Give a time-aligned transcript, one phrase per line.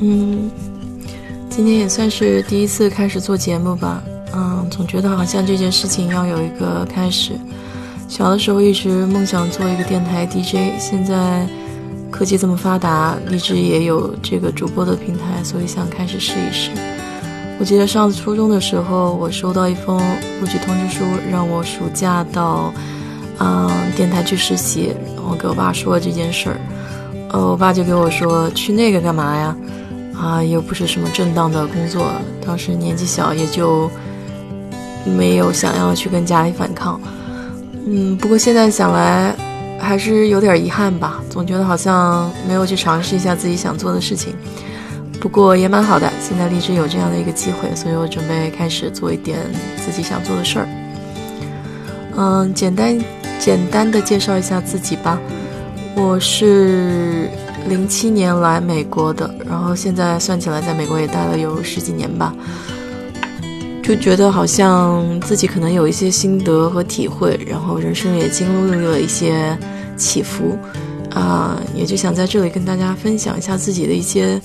[0.00, 0.50] 嗯，
[1.48, 4.02] 今天也算是第一次开始做节目吧。
[4.34, 7.32] 嗯，总觉得好像这件事情要有一个开始。
[8.08, 11.46] 小的时候一直梦想做一个电台 DJ，现在
[12.10, 16.70] 科技这么发达，荔枝也有这个主播的平台，所以想开始试一试。
[17.58, 19.96] 我记得上初中的时候，我收到一封
[20.40, 22.74] 录取通知书，让我暑假到
[23.38, 24.92] 嗯电台去实习。
[25.28, 26.60] 我给我爸说了这件事儿，
[27.34, 29.56] 呃，我爸就给我说：“去那个干嘛呀？
[30.16, 32.06] 啊，又不是什么正当的工作。”
[32.46, 33.90] 当时年纪小，也就
[35.04, 37.00] 没有想要去跟家里反抗。
[37.88, 39.34] 嗯，不过现在想来，
[39.80, 41.20] 还是有点遗憾吧。
[41.28, 44.32] 总觉得好像没有去尝试一下自己想做的事情。
[45.20, 49.40] 不过也蛮好的，现在立志有这样的一个机会，所以我准备开始做一点
[49.84, 50.68] 自己想做的事儿。
[52.16, 52.96] 嗯，简单
[53.40, 55.18] 简单的介绍一下自己吧。
[55.96, 57.28] 我是
[57.68, 62.34] 零七年来美国的，然后现在算起来在美国也待了有十几年吧。
[63.82, 69.56] 就觉得好像自己可能有一些心得和体会，然后人生也经历了一些
[69.96, 70.58] 起伏，
[71.14, 74.40] 啊，也就想在这里跟大家分享一下自己的一些。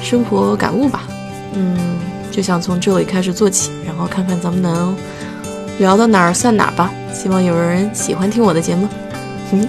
[0.00, 1.08] 生活感悟吧，
[1.54, 1.76] 嗯，
[2.30, 4.94] 就想从这里开始做起，然后看看咱们能
[5.80, 6.88] 聊到哪儿算哪儿吧。
[7.12, 8.86] 希望有人喜欢听我的节目，
[9.50, 9.68] 嗯。